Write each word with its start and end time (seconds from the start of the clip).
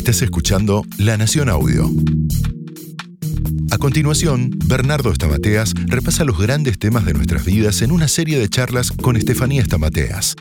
Estás 0.00 0.22
escuchando 0.22 0.82
La 0.96 1.18
Nación 1.18 1.50
Audio. 1.50 1.84
A 3.70 3.76
continuación, 3.76 4.50
Bernardo 4.64 5.12
Estamateas 5.12 5.74
repasa 5.88 6.24
los 6.24 6.38
grandes 6.38 6.78
temas 6.78 7.04
de 7.04 7.12
nuestras 7.12 7.44
vidas 7.44 7.82
en 7.82 7.92
una 7.92 8.08
serie 8.08 8.38
de 8.38 8.48
charlas 8.48 8.92
con 8.92 9.16
Estefanía 9.16 9.60
Estamateas. 9.60 10.36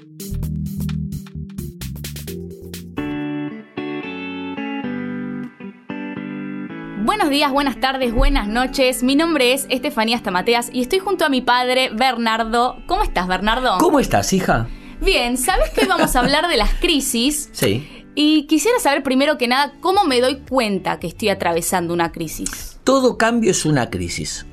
Buenos 7.04 7.30
días, 7.30 7.52
buenas 7.52 7.82
tardes, 7.82 8.14
buenas 8.14 8.48
noches. 8.48 9.04
Mi 9.04 9.18
nombre 9.18 9.52
es 9.52 9.68
Estefanía 9.70 10.16
Estamateas 10.16 10.70
y 10.72 10.80
estoy 10.80 11.00
junto 11.00 11.26
a 11.26 11.30
mi 11.30 11.42
padre, 11.42 11.90
Bernardo. 11.94 12.78
¿Cómo 12.88 13.04
estás, 13.04 13.28
Bernardo? 13.28 13.78
¿Cómo 13.80 14.00
estás, 14.00 14.32
hija? 14.32 14.70
Bien, 15.02 15.38
¿sabes 15.38 15.70
que 15.72 15.82
hoy 15.82 15.88
vamos 15.88 16.16
a 16.16 16.20
hablar 16.20 16.48
de 16.48 16.56
las 16.56 16.74
crisis? 16.76 17.50
Sí. 17.52 17.99
Y 18.22 18.48
quisiera 18.48 18.78
saber 18.82 19.02
primero 19.02 19.38
que 19.38 19.48
nada 19.48 19.76
cómo 19.80 20.04
me 20.04 20.20
doy 20.20 20.40
cuenta 20.40 21.00
que 21.00 21.08
estoy 21.08 21.30
atravesando 21.30 21.94
una 21.94 22.12
crisis. 22.12 22.78
Todo 22.84 23.18
cambio 23.18 23.52
es 23.52 23.64
una 23.64 23.90
crisis. 23.90 24.46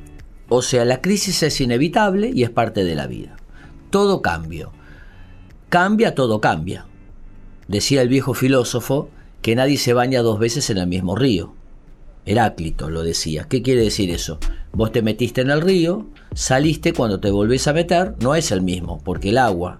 O 0.48 0.62
sea, 0.62 0.84
la 0.84 1.00
crisis 1.00 1.42
es 1.42 1.60
inevitable 1.60 2.30
y 2.32 2.44
es 2.44 2.50
parte 2.50 2.84
de 2.84 2.94
la 2.94 3.08
vida. 3.08 3.34
Todo 3.90 4.22
cambio. 4.22 4.70
Cambia, 5.68 6.14
todo 6.14 6.40
cambia. 6.40 6.86
Decía 7.66 8.02
el 8.02 8.08
viejo 8.08 8.34
filósofo 8.34 9.10
que 9.42 9.56
nadie 9.56 9.78
se 9.78 9.94
baña 9.94 10.22
dos 10.22 10.38
veces 10.38 10.70
en 10.70 10.78
el 10.78 10.86
mismo 10.86 11.16
río. 11.16 11.52
Heráclito 12.24 12.88
lo 12.88 13.02
decía. 13.02 13.48
¿Qué 13.48 13.62
quiere 13.62 13.82
decir 13.82 14.12
eso? 14.12 14.38
Vos 14.74 14.92
te 14.92 15.02
metiste 15.02 15.40
en 15.40 15.50
el 15.50 15.60
río, 15.60 16.06
saliste, 16.36 16.92
cuando 16.92 17.18
te 17.18 17.32
volvés 17.32 17.66
a 17.66 17.72
meter, 17.72 18.14
no 18.20 18.36
es 18.36 18.52
el 18.52 18.62
mismo, 18.62 19.02
porque 19.02 19.30
el 19.30 19.38
agua 19.38 19.76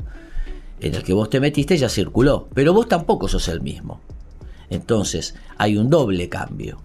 en 0.80 0.95
el 0.95 1.03
que 1.03 1.12
vos 1.12 1.30
te 1.30 1.41
metiste 1.41 1.77
ya 1.77 1.89
circuló, 1.89 2.48
pero 2.55 2.73
vos 2.73 2.89
tampoco 2.89 3.29
sos 3.29 3.48
el 3.48 3.61
mismo. 3.61 4.01
Entonces 4.71 5.34
hay 5.57 5.77
un 5.77 5.91
doble 5.91 6.29
cambio. 6.29 6.79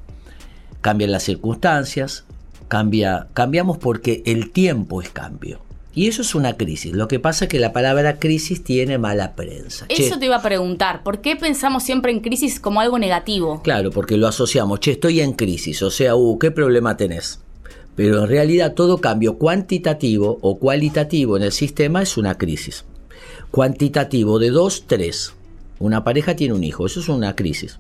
Cambian 0.82 1.12
las 1.12 1.24
circunstancias, 1.24 2.26
cambia, 2.68 3.28
cambiamos 3.34 3.78
porque 3.78 4.24
el 4.26 4.52
tiempo 4.52 5.02
es 5.02 5.10
cambio. 5.10 5.60
Y 5.94 6.08
eso 6.08 6.22
es 6.22 6.36
una 6.36 6.56
crisis. 6.56 6.94
Lo 6.94 7.10
que 7.10 7.20
pasa 7.20 7.46
es 7.46 7.50
que 7.50 7.60
la 7.60 7.74
palabra 7.74 8.18
crisis 8.18 8.64
tiene 8.64 8.98
mala 8.98 9.36
prensa. 9.36 9.86
Eso 9.90 10.18
te 10.18 10.26
iba 10.26 10.38
a 10.38 10.42
preguntar, 10.42 11.04
¿por 11.04 11.20
qué 11.20 11.36
pensamos 11.36 11.84
siempre 11.84 12.14
en 12.14 12.22
crisis 12.22 12.62
como 12.62 12.80
algo 12.80 12.98
negativo? 12.98 13.62
Claro, 13.62 13.92
porque 13.92 14.16
lo 14.16 14.28
asociamos, 14.28 14.80
che, 14.80 14.92
estoy 14.92 15.20
en 15.20 15.34
crisis, 15.34 15.84
o 15.84 15.92
sea, 15.92 16.16
uh, 16.16 16.40
¿qué 16.40 16.50
problema 16.50 16.96
tenés? 16.96 17.42
Pero 17.98 18.24
en 18.24 18.30
realidad 18.30 18.74
todo 18.74 19.00
cambio 19.00 19.38
cuantitativo 19.38 20.40
o 20.42 20.60
cualitativo 20.60 21.36
en 21.36 21.44
el 21.44 21.52
sistema 21.52 22.02
es 22.02 22.16
una 22.16 22.38
crisis 22.38 22.86
cuantitativo 23.52 24.40
de 24.40 24.50
2, 24.50 24.86
3. 24.88 25.34
Una 25.80 26.04
pareja 26.04 26.36
tiene 26.36 26.54
un 26.54 26.64
hijo, 26.64 26.86
eso 26.86 27.02
es 27.02 27.10
una 27.10 27.36
crisis. 27.36 27.78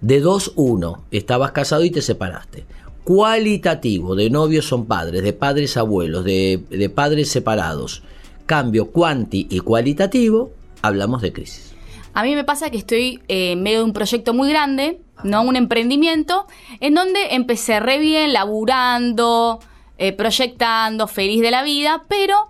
De 0.00 0.20
2, 0.20 0.52
1. 0.54 1.04
Estabas 1.10 1.52
casado 1.52 1.84
y 1.84 1.90
te 1.90 2.00
separaste. 2.00 2.64
Cualitativo, 3.04 4.14
de 4.14 4.30
novios 4.30 4.66
son 4.66 4.86
padres, 4.86 5.22
de 5.22 5.32
padres 5.32 5.76
abuelos, 5.76 6.24
de, 6.24 6.92
padres 6.94 7.28
separados. 7.30 8.02
Cambio 8.46 8.90
cuanti 8.90 9.46
y 9.50 9.60
cualitativo, 9.60 10.50
hablamos 10.82 11.22
de 11.22 11.32
crisis. 11.32 11.74
A 12.14 12.22
mí 12.22 12.34
me 12.34 12.44
pasa 12.44 12.70
que 12.70 12.78
estoy 12.78 13.20
eh, 13.28 13.52
en 13.52 13.62
medio 13.62 13.78
de 13.78 13.84
un 13.84 13.92
proyecto 13.92 14.34
muy 14.34 14.48
grande, 14.48 15.00
¿no? 15.22 15.42
Un 15.42 15.56
emprendimiento, 15.56 16.46
en 16.80 16.94
donde 16.94 17.34
empecé 17.34 17.78
re 17.78 17.98
bien, 17.98 18.32
laburando, 18.32 19.60
eh, 19.98 20.12
proyectando, 20.12 21.06
feliz 21.06 21.40
de 21.40 21.50
la 21.50 21.62
vida, 21.62 22.04
pero 22.08 22.48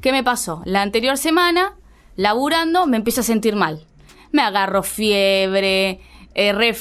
¿qué 0.00 0.12
me 0.12 0.22
pasó? 0.22 0.62
La 0.66 0.82
anterior 0.82 1.16
semana 1.16 1.74
laburando, 2.16 2.86
me 2.86 2.96
empiezo 2.96 3.20
a 3.20 3.24
sentir 3.24 3.56
mal. 3.56 3.80
Me 4.32 4.42
agarro 4.42 4.82
fiebre, 4.82 6.00
eh, 6.34 6.74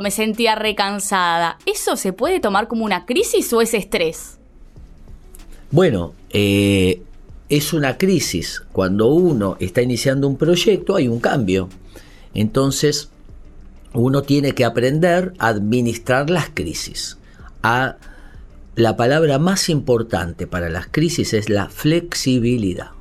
me 0.00 0.10
sentía 0.10 0.54
recansada. 0.54 1.58
¿Eso 1.66 1.96
se 1.96 2.12
puede 2.12 2.40
tomar 2.40 2.68
como 2.68 2.84
una 2.84 3.06
crisis 3.06 3.52
o 3.52 3.60
es 3.60 3.74
estrés? 3.74 4.38
Bueno, 5.70 6.14
eh, 6.30 7.02
es 7.48 7.72
una 7.72 7.96
crisis. 7.96 8.62
Cuando 8.72 9.08
uno 9.08 9.56
está 9.60 9.82
iniciando 9.82 10.28
un 10.28 10.36
proyecto 10.36 10.96
hay 10.96 11.08
un 11.08 11.20
cambio. 11.20 11.68
Entonces, 12.34 13.08
uno 13.94 14.22
tiene 14.22 14.52
que 14.52 14.64
aprender 14.64 15.32
a 15.38 15.48
administrar 15.48 16.28
las 16.28 16.50
crisis. 16.50 17.16
A, 17.62 17.96
la 18.74 18.96
palabra 18.96 19.38
más 19.38 19.70
importante 19.70 20.46
para 20.46 20.68
las 20.68 20.86
crisis 20.86 21.32
es 21.32 21.48
la 21.48 21.70
flexibilidad 21.70 22.95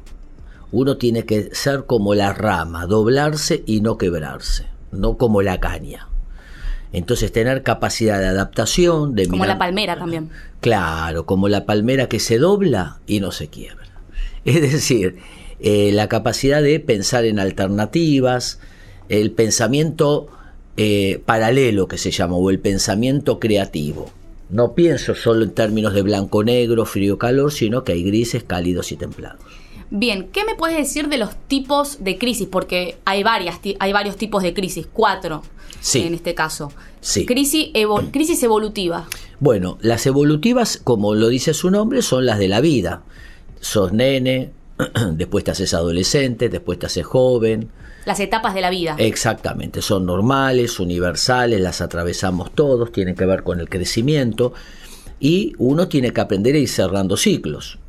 uno 0.76 0.98
tiene 0.98 1.24
que 1.24 1.56
ser 1.56 1.86
como 1.86 2.16
la 2.16 2.34
rama, 2.34 2.86
doblarse 2.86 3.64
y 3.66 3.80
no 3.80 3.98
quebrarse, 3.98 4.66
no 4.92 5.18
como 5.18 5.42
la 5.42 5.62
caña. 5.62 6.10
Entonces 6.92 7.32
tener 7.32 7.64
capacidad 7.64 8.20
de 8.20 8.26
adaptación, 8.26 9.16
de 9.16 9.26
como 9.30 9.46
la 9.46 9.58
palmera 9.58 9.98
también. 9.98 10.30
Claro, 10.60 11.26
como 11.26 11.48
la 11.48 11.66
palmera 11.66 12.10
que 12.10 12.20
se 12.20 12.40
dobla 12.40 13.00
y 13.08 13.22
no 13.22 13.32
se 13.32 13.48
quiebra. 13.48 13.88
Es 14.44 14.62
decir, 14.62 15.16
eh, 15.62 15.92
la 15.94 16.10
capacidad 16.10 16.62
de 16.62 16.82
pensar 16.82 17.24
en 17.24 17.40
alternativas, 17.40 18.60
el 19.08 19.32
pensamiento 19.32 20.28
eh, 20.76 21.22
paralelo 21.26 21.88
que 21.88 21.98
se 21.98 22.12
llama, 22.12 22.36
o 22.36 22.50
el 22.50 22.60
pensamiento 22.60 23.40
creativo. 23.40 24.12
No 24.50 24.74
pienso 24.74 25.16
solo 25.16 25.46
en 25.46 25.52
términos 25.52 25.94
de 25.94 26.02
blanco-negro, 26.02 26.86
frío-calor, 26.86 27.54
sino 27.54 27.86
que 27.86 27.94
hay 27.94 28.04
grises, 28.04 28.44
cálidos 28.44 28.92
y 28.92 28.98
templados. 28.98 29.40
Bien, 29.98 30.28
¿qué 30.34 30.44
me 30.44 30.56
puedes 30.56 30.76
decir 30.76 31.08
de 31.08 31.18
los 31.18 31.38
tipos 31.48 32.04
de 32.04 32.18
crisis? 32.18 32.50
Porque 32.52 32.98
hay, 33.06 33.24
varias, 33.24 33.62
hay 33.80 33.94
varios 33.94 34.18
tipos 34.18 34.44
de 34.44 34.54
crisis, 34.54 34.86
cuatro 34.92 35.42
en 35.94 36.14
este 36.14 36.36
caso. 36.36 36.70
Sí. 37.00 37.26
Crisis, 37.26 37.70
crisis 38.12 38.44
evolutiva. 38.44 39.08
Bueno, 39.40 39.78
las 39.80 40.06
evolutivas, 40.06 40.82
como 40.84 41.16
lo 41.16 41.30
dice 41.30 41.54
su 41.54 41.72
nombre, 41.72 42.02
son 42.02 42.26
las 42.26 42.40
de 42.40 42.50
la 42.50 42.60
vida. 42.60 43.04
Sos 43.62 43.94
nene, 43.94 44.52
después 45.14 45.46
te 45.46 45.52
haces 45.52 45.74
adolescente, 45.74 46.50
después 46.50 46.78
te 46.78 46.88
haces 46.88 47.06
joven. 47.06 47.70
Las 48.04 48.20
etapas 48.20 48.54
de 48.54 48.60
la 48.60 48.72
vida. 48.72 48.98
Exactamente, 49.00 49.82
son 49.82 50.06
normales, 50.06 50.78
universales, 50.82 51.62
las 51.62 51.80
atravesamos 51.80 52.54
todos, 52.54 52.92
tienen 52.92 53.16
que 53.16 53.26
ver 53.26 53.44
con 53.44 53.62
el 53.62 53.70
crecimiento 53.70 54.52
y 55.22 55.54
uno 55.58 55.88
tiene 55.88 56.12
que 56.12 56.20
aprender 56.20 56.56
a 56.56 56.58
ir 56.58 56.68
cerrando 56.68 57.16
ciclos 57.16 57.80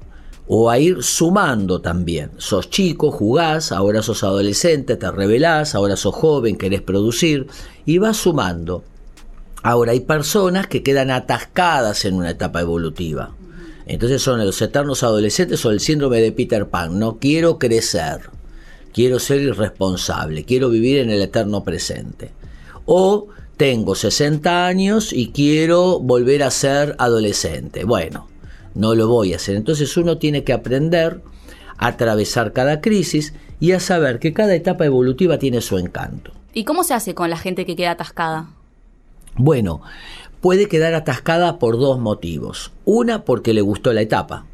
o 0.48 0.70
a 0.70 0.78
ir 0.78 1.02
sumando 1.02 1.80
también. 1.80 2.30
Sos 2.38 2.70
chico, 2.70 3.10
jugás, 3.10 3.72
ahora 3.72 4.02
sos 4.02 4.22
adolescente, 4.22 4.96
te 4.96 5.10
revelás, 5.10 5.74
ahora 5.74 5.96
sos 5.96 6.14
joven, 6.14 6.56
querés 6.56 6.82
producir 6.82 7.46
y 7.84 7.98
vas 7.98 8.16
sumando. 8.16 8.84
Ahora 9.62 9.92
hay 9.92 10.00
personas 10.00 10.68
que 10.68 10.82
quedan 10.82 11.10
atascadas 11.10 12.04
en 12.04 12.14
una 12.14 12.30
etapa 12.30 12.60
evolutiva. 12.60 13.34
Entonces 13.86 14.22
son 14.22 14.44
los 14.44 14.60
eternos 14.62 15.02
adolescentes 15.02 15.64
o 15.64 15.70
el 15.70 15.80
síndrome 15.80 16.20
de 16.20 16.32
Peter 16.32 16.68
Pan. 16.68 16.98
No 16.98 17.18
quiero 17.18 17.58
crecer, 17.58 18.30
quiero 18.92 19.18
ser 19.18 19.40
irresponsable, 19.40 20.44
quiero 20.44 20.70
vivir 20.70 20.98
en 20.98 21.10
el 21.10 21.22
eterno 21.22 21.64
presente. 21.64 22.32
O 22.84 23.28
tengo 23.56 23.94
60 23.94 24.66
años 24.66 25.12
y 25.12 25.30
quiero 25.30 25.98
volver 25.98 26.42
a 26.42 26.50
ser 26.50 26.94
adolescente. 26.98 27.84
Bueno, 27.84 28.28
no 28.76 28.94
lo 28.94 29.09
voy 29.09 29.32
a 29.32 29.37
hacer. 29.37 29.56
Entonces 29.56 29.97
uno 29.97 30.19
tiene 30.19 30.44
que 30.44 30.53
aprender 30.53 31.22
a 31.78 31.88
atravesar 31.88 32.53
cada 32.53 32.81
crisis 32.81 33.34
y 33.59 33.72
a 33.72 33.81
saber 33.81 34.19
que 34.19 34.32
cada 34.32 34.54
etapa 34.54 34.84
evolutiva 34.84 35.38
tiene 35.38 35.60
su 35.60 35.78
encanto. 35.78 36.32
¿Y 36.53 36.64
cómo 36.64 36.84
se 36.84 36.94
hace 36.94 37.15
con 37.15 37.31
la 37.31 37.38
gente 37.38 37.66
que 37.66 37.76
queda 37.76 37.92
atascada? 37.92 38.50
Bueno, 39.36 39.82
puede 40.41 40.69
quedar 40.69 40.94
atascada 40.94 41.59
por 41.59 41.78
dos 41.78 41.98
motivos. 41.98 42.72
Una, 42.84 43.25
porque 43.25 43.53
le 43.53 43.60
gustó 43.62 43.92
la 43.92 44.03
etapa. 44.03 44.47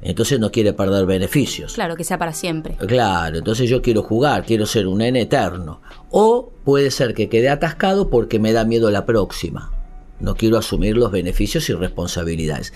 Entonces 0.00 0.38
no 0.38 0.50
quiere 0.52 0.74
perder 0.74 1.06
beneficios. 1.06 1.74
Claro, 1.74 1.96
que 1.96 2.04
sea 2.04 2.18
para 2.18 2.34
siempre. 2.34 2.76
Claro, 2.76 3.38
entonces 3.38 3.70
yo 3.70 3.80
quiero 3.80 4.02
jugar, 4.02 4.44
quiero 4.44 4.66
ser 4.66 4.86
un 4.86 4.98
nene 4.98 5.22
eterno. 5.22 5.80
O 6.10 6.50
puede 6.64 6.90
ser 6.90 7.14
que 7.14 7.30
quede 7.30 7.48
atascado 7.48 8.10
porque 8.10 8.38
me 8.38 8.52
da 8.52 8.66
miedo 8.66 8.90
la 8.90 9.06
próxima. 9.06 9.72
No 10.20 10.34
quiero 10.36 10.58
asumir 10.58 10.96
los 10.96 11.10
beneficios 11.10 11.68
y 11.70 11.72
responsabilidades. 11.72 12.74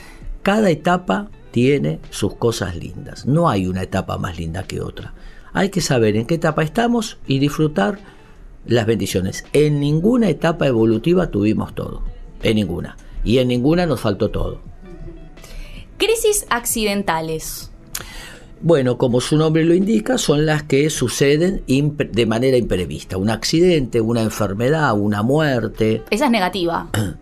Cada 0.49 0.71
etapa 0.71 1.29
tiene 1.51 1.99
sus 2.09 2.35
cosas 2.37 2.75
lindas. 2.75 3.27
No 3.27 3.51
hay 3.51 3.67
una 3.67 3.83
etapa 3.83 4.17
más 4.17 4.39
linda 4.39 4.63
que 4.63 4.81
otra. 4.81 5.13
Hay 5.53 5.69
que 5.69 5.83
saber 5.83 6.17
en 6.17 6.25
qué 6.25 6.37
etapa 6.37 6.63
estamos 6.63 7.19
y 7.27 7.39
disfrutar 7.39 7.99
las 8.65 8.87
bendiciones. 8.87 9.45
En 9.53 9.79
ninguna 9.79 10.31
etapa 10.31 10.67
evolutiva 10.67 11.31
tuvimos 11.31 11.75
todo. 11.75 12.03
En 12.43 12.57
ninguna. 12.57 12.97
Y 13.25 13.37
en 13.41 13.49
ninguna 13.49 13.85
nos 13.85 14.01
faltó 14.01 14.31
todo. 14.31 14.63
Crisis 15.99 16.47
accidentales. 16.49 17.71
Bueno, 18.63 18.97
como 18.97 19.21
su 19.21 19.37
nombre 19.37 19.67
lo 19.67 19.75
indica, 19.75 20.17
son 20.17 20.47
las 20.47 20.63
que 20.63 20.89
suceden 20.89 21.63
de 21.67 22.25
manera 22.25 22.57
imprevista. 22.57 23.19
Un 23.19 23.29
accidente, 23.29 24.01
una 24.01 24.23
enfermedad, 24.23 24.99
una 24.99 25.23
muerte. 25.23 26.05
Esa 26.09 26.25
es 26.25 26.31
negativa. 26.31 26.89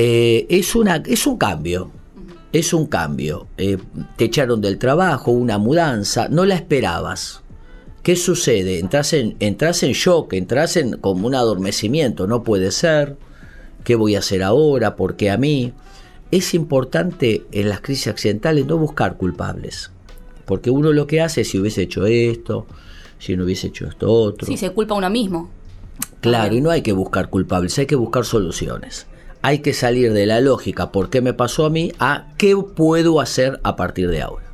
Eh, 0.00 0.46
es, 0.48 0.76
una, 0.76 1.02
es 1.06 1.26
un 1.26 1.38
cambio 1.38 1.90
es 2.52 2.72
un 2.72 2.86
cambio. 2.86 3.46
Eh, 3.56 3.78
te 4.16 4.24
echaron 4.24 4.60
del 4.60 4.78
trabajo, 4.78 5.30
una 5.30 5.58
mudanza, 5.58 6.28
no 6.28 6.44
la 6.44 6.54
esperabas. 6.54 7.42
¿Qué 8.02 8.16
sucede? 8.16 8.78
Entras 8.78 9.12
en, 9.12 9.36
entras 9.40 9.82
en 9.82 9.92
shock, 9.92 10.32
entras 10.32 10.76
en 10.76 10.96
como 10.96 11.26
un 11.26 11.34
adormecimiento, 11.34 12.26
no 12.26 12.42
puede 12.42 12.70
ser. 12.70 13.16
¿Qué 13.84 13.96
voy 13.96 14.14
a 14.14 14.20
hacer 14.20 14.42
ahora? 14.42 14.96
¿Por 14.96 15.16
qué 15.16 15.30
a 15.30 15.36
mí? 15.36 15.72
Es 16.30 16.54
importante 16.54 17.44
en 17.52 17.68
las 17.68 17.80
crisis 17.80 18.08
accidentales 18.08 18.66
no 18.66 18.78
buscar 18.78 19.16
culpables. 19.16 19.90
Porque 20.46 20.70
uno 20.70 20.92
lo 20.92 21.06
que 21.06 21.20
hace 21.20 21.42
es 21.42 21.50
si 21.50 21.58
hubiese 21.58 21.82
hecho 21.82 22.06
esto, 22.06 22.66
si 23.18 23.36
no 23.36 23.44
hubiese 23.44 23.68
hecho 23.68 23.86
esto 23.86 24.10
otro. 24.10 24.46
Sí, 24.46 24.56
se 24.56 24.70
culpa 24.70 24.94
a 24.94 24.98
uno 24.98 25.10
mismo. 25.10 25.50
Claro, 26.20 26.54
y 26.54 26.60
no 26.60 26.70
hay 26.70 26.82
que 26.82 26.92
buscar 26.92 27.28
culpables, 27.28 27.78
hay 27.78 27.86
que 27.86 27.96
buscar 27.96 28.24
soluciones. 28.24 29.06
Hay 29.48 29.60
que 29.60 29.72
salir 29.72 30.12
de 30.12 30.26
la 30.26 30.42
lógica, 30.42 30.92
¿por 30.92 31.08
qué 31.08 31.22
me 31.22 31.32
pasó 31.32 31.64
a 31.64 31.70
mí? 31.70 31.90
a 31.98 32.26
qué 32.36 32.54
puedo 32.54 33.18
hacer 33.18 33.60
a 33.62 33.76
partir 33.76 34.10
de 34.10 34.20
ahora. 34.20 34.44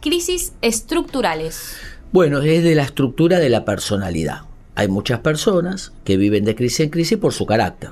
Crisis 0.00 0.54
estructurales. 0.60 1.76
Bueno, 2.10 2.40
es 2.40 2.64
de 2.64 2.74
la 2.74 2.82
estructura 2.82 3.38
de 3.38 3.48
la 3.48 3.64
personalidad. 3.64 4.40
Hay 4.74 4.88
muchas 4.88 5.20
personas 5.20 5.92
que 6.02 6.16
viven 6.16 6.44
de 6.44 6.56
crisis 6.56 6.80
en 6.80 6.90
crisis 6.90 7.16
por 7.16 7.32
su 7.32 7.46
carácter. 7.46 7.90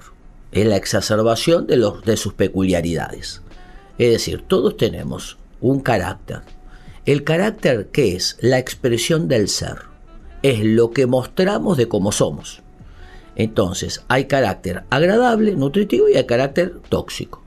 Es 0.51 0.67
la 0.67 0.75
exacerbación 0.75 1.69
de, 1.69 1.77
los, 1.77 2.05
de 2.05 2.17
sus 2.17 2.35
peculiaridades. 2.35 3.43
Es 3.97 4.11
decir, 4.11 4.43
todos 4.49 4.77
tenemos 4.77 5.39
un 5.61 5.79
carácter. 5.79 6.41
El 7.05 7.23
carácter, 7.23 7.91
¿qué 7.93 8.17
es? 8.17 8.37
La 8.41 8.59
expresión 8.59 9.29
del 9.29 9.47
ser. 9.47 9.77
Es 10.43 10.65
lo 10.65 10.91
que 10.91 11.07
mostramos 11.07 11.77
de 11.77 11.87
cómo 11.87 12.11
somos. 12.11 12.63
Entonces, 13.37 14.03
hay 14.09 14.25
carácter 14.25 14.85
agradable, 14.91 15.55
nutritivo 15.55 16.09
y 16.09 16.17
hay 16.17 16.25
carácter 16.25 16.81
tóxico. 16.89 17.43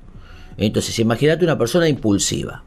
Entonces, 0.58 0.98
imagínate 1.00 1.44
una 1.44 1.58
persona 1.58 1.90
impulsiva. 1.90 2.64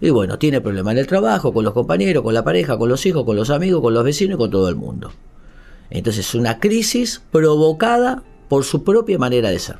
Y 0.00 0.10
bueno, 0.10 0.38
tiene 0.38 0.60
problemas 0.60 0.92
en 0.92 0.98
el 0.98 1.06
trabajo, 1.06 1.52
con 1.52 1.64
los 1.64 1.74
compañeros, 1.74 2.22
con 2.22 2.34
la 2.34 2.42
pareja, 2.42 2.78
con 2.78 2.88
los 2.88 3.04
hijos, 3.06 3.24
con 3.24 3.36
los 3.36 3.50
amigos, 3.50 3.82
con 3.82 3.94
los 3.94 4.02
vecinos 4.02 4.36
y 4.36 4.38
con 4.38 4.50
todo 4.50 4.68
el 4.68 4.74
mundo. 4.74 5.12
Entonces, 5.90 6.26
es 6.26 6.34
una 6.34 6.58
crisis 6.58 7.22
provocada 7.30 8.22
por 8.48 8.64
su 8.64 8.82
propia 8.82 9.18
manera 9.18 9.50
de 9.50 9.58
ser. 9.58 9.76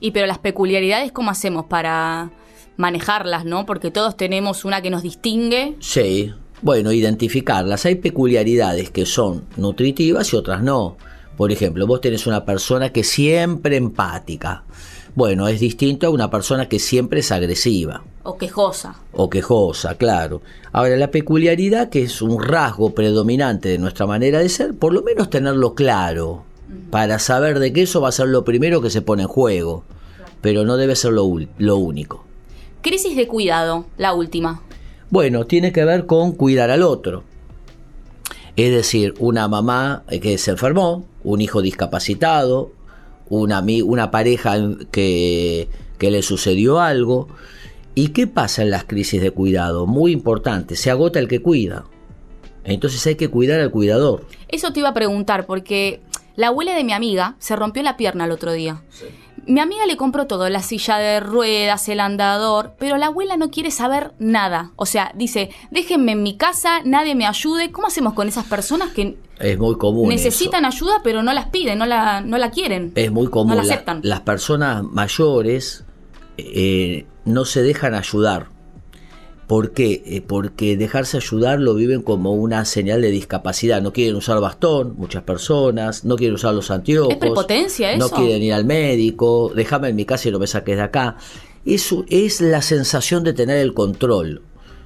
Y 0.00 0.10
pero 0.10 0.26
las 0.26 0.38
peculiaridades, 0.38 1.12
¿cómo 1.12 1.30
hacemos 1.30 1.66
para 1.66 2.30
manejarlas, 2.76 3.44
no? 3.44 3.66
Porque 3.66 3.90
todos 3.90 4.16
tenemos 4.16 4.64
una 4.64 4.80
que 4.80 4.90
nos 4.90 5.02
distingue. 5.02 5.76
Sí, 5.80 6.32
bueno, 6.62 6.92
identificarlas. 6.92 7.86
Hay 7.86 7.96
peculiaridades 7.96 8.90
que 8.90 9.06
son 9.06 9.44
nutritivas 9.56 10.32
y 10.32 10.36
otras 10.36 10.62
no. 10.62 10.96
Por 11.36 11.52
ejemplo, 11.52 11.86
vos 11.86 12.00
tenés 12.00 12.26
una 12.26 12.44
persona 12.44 12.92
que 12.92 13.04
siempre 13.04 13.76
empática. 13.76 14.64
Bueno, 15.14 15.48
es 15.48 15.60
distinto 15.60 16.06
a 16.06 16.10
una 16.10 16.30
persona 16.30 16.68
que 16.68 16.78
siempre 16.78 17.20
es 17.20 17.32
agresiva. 17.32 18.02
O 18.22 18.38
quejosa. 18.38 18.94
O 19.12 19.28
quejosa, 19.28 19.96
claro. 19.96 20.40
Ahora, 20.72 20.96
la 20.96 21.10
peculiaridad, 21.10 21.90
que 21.90 22.02
es 22.02 22.22
un 22.22 22.42
rasgo 22.42 22.94
predominante 22.94 23.68
de 23.68 23.78
nuestra 23.78 24.06
manera 24.06 24.38
de 24.38 24.48
ser, 24.48 24.74
por 24.74 24.94
lo 24.94 25.02
menos 25.02 25.28
tenerlo 25.28 25.74
claro, 25.74 26.44
para 26.90 27.18
saber 27.18 27.58
de 27.58 27.72
que 27.72 27.82
eso 27.82 28.00
va 28.00 28.08
a 28.08 28.12
ser 28.12 28.28
lo 28.28 28.44
primero 28.44 28.80
que 28.80 28.90
se 28.90 29.02
pone 29.02 29.22
en 29.22 29.28
juego, 29.28 29.84
pero 30.40 30.64
no 30.64 30.76
debe 30.76 30.96
ser 30.96 31.12
lo, 31.12 31.30
lo 31.58 31.76
único. 31.76 32.24
Crisis 32.80 33.16
de 33.16 33.28
cuidado, 33.28 33.86
la 33.98 34.14
última. 34.14 34.62
Bueno, 35.10 35.44
tiene 35.44 35.72
que 35.72 35.84
ver 35.84 36.06
con 36.06 36.32
cuidar 36.32 36.70
al 36.70 36.82
otro. 36.82 37.24
Es 38.56 38.70
decir, 38.70 39.14
una 39.18 39.48
mamá 39.48 40.04
que 40.20 40.36
se 40.38 40.50
enfermó, 40.50 41.06
un 41.24 41.40
hijo 41.40 41.62
discapacitado, 41.62 42.72
una, 43.28 43.64
una 43.84 44.10
pareja 44.10 44.56
que, 44.90 45.68
que 45.98 46.10
le 46.10 46.22
sucedió 46.22 46.80
algo. 46.80 47.28
¿Y 47.94 48.08
qué 48.08 48.26
pasa 48.26 48.62
en 48.62 48.70
las 48.70 48.84
crisis 48.84 49.20
de 49.22 49.30
cuidado? 49.30 49.86
Muy 49.86 50.12
importante, 50.12 50.76
se 50.76 50.90
agota 50.90 51.18
el 51.18 51.28
que 51.28 51.40
cuida. 51.40 51.84
Entonces 52.64 53.04
hay 53.06 53.16
que 53.16 53.28
cuidar 53.28 53.60
al 53.60 53.70
cuidador. 53.70 54.26
Eso 54.48 54.72
te 54.72 54.80
iba 54.80 54.90
a 54.90 54.94
preguntar, 54.94 55.46
porque 55.46 56.00
la 56.36 56.48
abuela 56.48 56.74
de 56.74 56.84
mi 56.84 56.92
amiga 56.92 57.36
se 57.38 57.56
rompió 57.56 57.82
la 57.82 57.96
pierna 57.96 58.24
el 58.24 58.30
otro 58.30 58.52
día. 58.52 58.82
Mi 59.46 59.60
amiga 59.60 59.86
le 59.86 59.96
compró 59.96 60.26
todo, 60.26 60.48
la 60.48 60.62
silla 60.62 60.98
de 60.98 61.20
ruedas, 61.20 61.88
el 61.88 62.00
andador, 62.00 62.74
pero 62.78 62.96
la 62.96 63.06
abuela 63.06 63.36
no 63.36 63.50
quiere 63.50 63.70
saber 63.70 64.12
nada. 64.18 64.72
O 64.76 64.86
sea, 64.86 65.12
dice, 65.14 65.50
déjenme 65.70 66.12
en 66.12 66.22
mi 66.22 66.36
casa, 66.36 66.80
nadie 66.84 67.14
me 67.14 67.26
ayude. 67.26 67.72
¿Cómo 67.72 67.88
hacemos 67.88 68.14
con 68.14 68.28
esas 68.28 68.44
personas 68.46 68.90
que 68.92 69.16
es 69.38 69.58
muy 69.58 69.76
común 69.76 70.08
necesitan 70.08 70.64
ayuda 70.64 71.00
pero 71.02 71.22
no 71.24 71.32
las 71.32 71.48
piden, 71.48 71.78
no 71.78 71.86
la, 71.86 72.20
no 72.20 72.38
la 72.38 72.50
quieren? 72.50 72.92
Es 72.94 73.10
muy 73.10 73.28
común. 73.28 73.56
No 73.56 73.56
la 73.56 73.62
aceptan. 73.62 74.00
las 74.04 74.20
personas 74.20 74.84
mayores 74.84 75.84
eh, 76.36 77.06
no 77.24 77.44
se 77.44 77.62
dejan 77.62 77.94
ayudar. 77.94 78.51
¿Por 79.52 79.72
qué? 79.72 80.02
Eh, 80.06 80.22
porque 80.26 80.78
dejarse 80.78 81.18
ayudar 81.18 81.60
lo 81.60 81.74
viven 81.74 82.00
como 82.00 82.32
una 82.32 82.64
señal 82.64 83.02
de 83.02 83.10
discapacidad. 83.10 83.82
No 83.82 83.92
quieren 83.92 84.16
usar 84.16 84.40
bastón, 84.40 84.94
muchas 84.96 85.24
personas, 85.24 86.06
no 86.06 86.16
quieren 86.16 86.36
usar 86.36 86.54
los 86.54 86.70
anteojos. 86.70 87.12
¿Es 87.12 87.18
prepotencia 87.18 87.92
eso? 87.92 87.98
No 87.98 88.08
quieren 88.08 88.42
ir 88.42 88.54
al 88.54 88.64
médico, 88.64 89.52
déjame 89.54 89.90
en 89.90 89.96
mi 89.96 90.06
casa 90.06 90.30
y 90.30 90.32
no 90.32 90.38
me 90.38 90.46
saques 90.46 90.76
de 90.78 90.82
acá. 90.82 91.18
Eso 91.66 92.06
es 92.08 92.40
la 92.40 92.62
sensación 92.62 93.24
de 93.24 93.34
tener 93.34 93.58
el 93.58 93.74
control. 93.74 94.40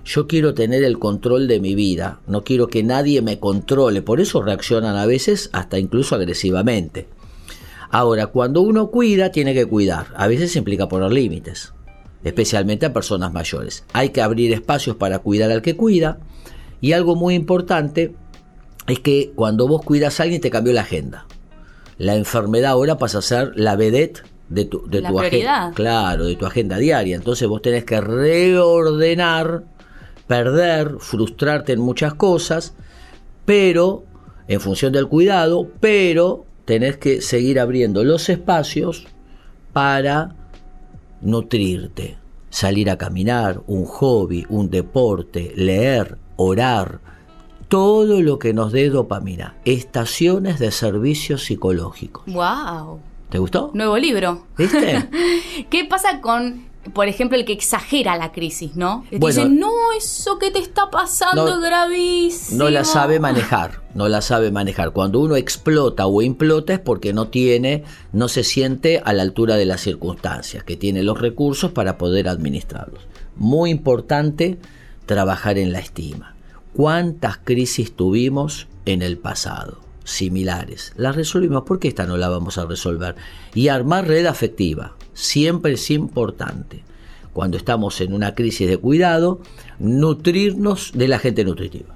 Yo 0.04 0.26
quiero 0.26 0.52
tener 0.52 0.82
el 0.82 0.98
control 0.98 1.46
de 1.46 1.60
mi 1.60 1.76
vida, 1.76 2.18
no 2.26 2.42
quiero 2.42 2.66
que 2.66 2.82
nadie 2.82 3.22
me 3.22 3.38
controle, 3.38 4.02
por 4.02 4.20
eso 4.20 4.42
reaccionan 4.42 4.96
a 4.96 5.06
veces 5.06 5.48
hasta 5.52 5.78
incluso 5.78 6.16
agresivamente. 6.16 7.06
Ahora, 7.88 8.26
cuando 8.26 8.62
uno 8.62 8.90
cuida, 8.90 9.30
tiene 9.30 9.54
que 9.54 9.66
cuidar. 9.66 10.08
A 10.16 10.26
veces 10.26 10.56
implica 10.56 10.88
poner 10.88 11.12
límites 11.12 11.72
especialmente 12.26 12.86
a 12.86 12.92
personas 12.92 13.32
mayores. 13.32 13.84
Hay 13.92 14.08
que 14.08 14.20
abrir 14.20 14.52
espacios 14.52 14.96
para 14.96 15.20
cuidar 15.20 15.52
al 15.52 15.62
que 15.62 15.76
cuida 15.76 16.18
y 16.80 16.92
algo 16.92 17.14
muy 17.14 17.34
importante 17.34 18.16
es 18.88 18.98
que 18.98 19.30
cuando 19.36 19.68
vos 19.68 19.82
cuidas 19.82 20.18
a 20.18 20.24
alguien 20.24 20.40
te 20.40 20.50
cambió 20.50 20.72
la 20.72 20.80
agenda. 20.80 21.26
La 21.98 22.16
enfermedad 22.16 22.72
ahora 22.72 22.98
pasa 22.98 23.18
a 23.18 23.22
ser 23.22 23.52
la 23.54 23.76
vedette 23.76 24.24
de 24.48 24.64
tu, 24.64 24.88
de 24.88 25.02
tu 25.02 25.20
agenda. 25.20 25.70
Claro, 25.76 26.24
de 26.24 26.34
tu 26.34 26.46
agenda 26.46 26.78
diaria. 26.78 27.14
Entonces 27.14 27.46
vos 27.46 27.62
tenés 27.62 27.84
que 27.84 28.00
reordenar, 28.00 29.62
perder, 30.26 30.96
frustrarte 30.98 31.74
en 31.74 31.80
muchas 31.80 32.14
cosas, 32.14 32.74
pero 33.44 34.04
en 34.48 34.60
función 34.60 34.92
del 34.92 35.06
cuidado, 35.06 35.68
pero 35.78 36.44
tenés 36.64 36.96
que 36.96 37.20
seguir 37.20 37.60
abriendo 37.60 38.02
los 38.02 38.28
espacios 38.28 39.06
para 39.72 40.34
nutrirte, 41.20 42.16
salir 42.50 42.90
a 42.90 42.96
caminar, 42.96 43.62
un 43.66 43.84
hobby, 43.84 44.46
un 44.48 44.70
deporte, 44.70 45.52
leer, 45.56 46.18
orar, 46.36 47.00
todo 47.68 48.22
lo 48.22 48.38
que 48.38 48.52
nos 48.52 48.72
dé 48.72 48.88
dopamina, 48.90 49.56
estaciones 49.64 50.58
de 50.58 50.70
servicios 50.70 51.44
psicológicos. 51.44 52.24
Wow. 52.26 53.00
¿Te 53.30 53.38
gustó? 53.38 53.70
Nuevo 53.74 53.98
libro. 53.98 54.46
¿Viste? 54.56 55.08
¿Qué 55.70 55.84
pasa 55.84 56.20
con 56.20 56.66
por 56.92 57.08
ejemplo, 57.08 57.36
el 57.36 57.44
que 57.44 57.52
exagera 57.52 58.16
la 58.16 58.32
crisis, 58.32 58.76
¿no? 58.76 59.04
dice, 59.10 59.48
no, 59.48 59.72
eso 59.96 60.38
que 60.38 60.50
te 60.50 60.58
está 60.58 60.90
pasando 60.90 61.48
es 61.48 61.60
gravísimo. 61.60 62.64
No 62.64 62.70
la 62.70 62.84
sabe 62.84 63.20
manejar, 63.20 63.82
no 63.94 64.08
la 64.08 64.20
sabe 64.20 64.50
manejar. 64.50 64.92
Cuando 64.92 65.20
uno 65.20 65.36
explota 65.36 66.06
o 66.06 66.22
implota 66.22 66.74
es 66.74 66.80
porque 66.80 67.12
no 67.12 67.28
tiene, 67.28 67.84
no 68.12 68.28
se 68.28 68.44
siente 68.44 69.00
a 69.04 69.12
la 69.12 69.22
altura 69.22 69.56
de 69.56 69.66
las 69.66 69.80
circunstancias, 69.80 70.64
que 70.64 70.76
tiene 70.76 71.02
los 71.02 71.20
recursos 71.20 71.72
para 71.72 71.98
poder 71.98 72.28
administrarlos. 72.28 73.02
Muy 73.36 73.70
importante 73.70 74.58
trabajar 75.06 75.58
en 75.58 75.72
la 75.72 75.80
estima. 75.80 76.34
¿Cuántas 76.72 77.38
crisis 77.38 77.94
tuvimos 77.94 78.66
en 78.84 79.02
el 79.02 79.18
pasado? 79.18 79.80
Similares. 80.04 80.92
Las 80.96 81.16
resolvimos, 81.16 81.64
¿por 81.64 81.78
qué 81.78 81.88
esta 81.88 82.06
no 82.06 82.16
la 82.16 82.28
vamos 82.28 82.58
a 82.58 82.66
resolver? 82.66 83.16
Y 83.54 83.68
armar 83.68 84.06
red 84.06 84.26
afectiva 84.26 84.95
siempre 85.16 85.72
es 85.72 85.90
importante, 85.90 86.84
cuando 87.32 87.56
estamos 87.56 88.00
en 88.00 88.12
una 88.12 88.34
crisis 88.34 88.68
de 88.68 88.76
cuidado, 88.76 89.40
nutrirnos 89.78 90.92
de 90.94 91.08
la 91.08 91.18
gente 91.18 91.44
nutritiva. 91.44 91.94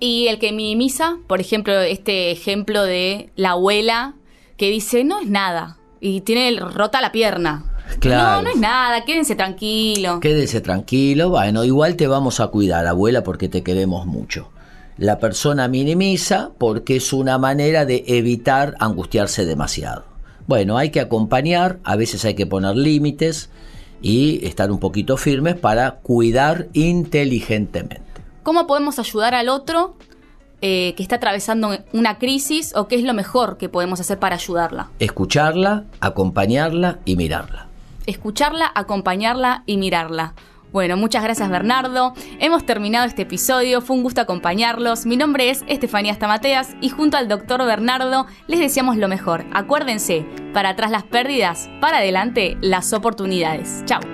Y 0.00 0.26
el 0.28 0.38
que 0.38 0.52
minimiza, 0.52 1.18
por 1.26 1.40
ejemplo, 1.40 1.78
este 1.80 2.30
ejemplo 2.30 2.82
de 2.82 3.30
la 3.36 3.50
abuela 3.50 4.14
que 4.56 4.70
dice, 4.70 5.04
no 5.04 5.20
es 5.20 5.28
nada, 5.28 5.78
y 6.00 6.22
tiene 6.22 6.58
rota 6.58 7.00
la 7.00 7.12
pierna. 7.12 7.64
Claro. 8.00 8.38
No, 8.38 8.42
no 8.42 8.50
es 8.50 8.56
nada, 8.56 9.04
quédense 9.04 9.36
tranquilo. 9.36 10.20
Quédense 10.20 10.60
tranquilo, 10.60 11.28
bueno, 11.28 11.64
igual 11.64 11.96
te 11.96 12.06
vamos 12.06 12.40
a 12.40 12.48
cuidar, 12.48 12.86
abuela, 12.86 13.22
porque 13.22 13.48
te 13.48 13.62
queremos 13.62 14.06
mucho. 14.06 14.50
La 14.96 15.18
persona 15.18 15.68
minimiza 15.68 16.50
porque 16.56 16.96
es 16.96 17.12
una 17.12 17.36
manera 17.36 17.84
de 17.84 18.04
evitar 18.06 18.74
angustiarse 18.78 19.44
demasiado. 19.44 20.13
Bueno, 20.46 20.76
hay 20.76 20.90
que 20.90 21.00
acompañar, 21.00 21.78
a 21.84 21.96
veces 21.96 22.24
hay 22.24 22.34
que 22.34 22.46
poner 22.46 22.76
límites 22.76 23.50
y 24.02 24.44
estar 24.46 24.70
un 24.70 24.78
poquito 24.78 25.16
firmes 25.16 25.54
para 25.54 25.96
cuidar 25.96 26.68
inteligentemente. 26.74 28.04
¿Cómo 28.42 28.66
podemos 28.66 28.98
ayudar 28.98 29.34
al 29.34 29.48
otro 29.48 29.96
eh, 30.60 30.92
que 30.96 31.02
está 31.02 31.16
atravesando 31.16 31.70
una 31.94 32.18
crisis 32.18 32.74
o 32.76 32.88
qué 32.88 32.96
es 32.96 33.04
lo 33.04 33.14
mejor 33.14 33.56
que 33.56 33.70
podemos 33.70 34.00
hacer 34.00 34.18
para 34.18 34.36
ayudarla? 34.36 34.90
Escucharla, 34.98 35.84
acompañarla 36.00 36.98
y 37.06 37.16
mirarla. 37.16 37.68
Escucharla, 38.06 38.70
acompañarla 38.74 39.62
y 39.64 39.78
mirarla. 39.78 40.34
Bueno, 40.74 40.96
muchas 40.96 41.22
gracias 41.22 41.48
Bernardo. 41.48 42.14
Hemos 42.40 42.66
terminado 42.66 43.06
este 43.06 43.22
episodio, 43.22 43.80
fue 43.80 43.94
un 43.94 44.02
gusto 44.02 44.20
acompañarlos. 44.20 45.06
Mi 45.06 45.16
nombre 45.16 45.48
es 45.48 45.62
Estefanía 45.68 46.14
Stamateas 46.14 46.74
y 46.80 46.88
junto 46.88 47.16
al 47.16 47.28
doctor 47.28 47.64
Bernardo 47.64 48.26
les 48.48 48.58
deseamos 48.58 48.96
lo 48.96 49.06
mejor. 49.06 49.44
Acuérdense, 49.52 50.26
para 50.52 50.70
atrás 50.70 50.90
las 50.90 51.04
pérdidas, 51.04 51.70
para 51.80 51.98
adelante 51.98 52.58
las 52.60 52.92
oportunidades. 52.92 53.84
Chao. 53.84 54.13